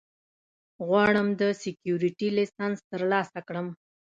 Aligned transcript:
غواړم 0.87 1.27
د 1.41 1.41
سیکیورټي 1.61 2.29
لېسنس 2.37 2.79
ترلاسه 2.91 3.39
کړم 3.47 3.67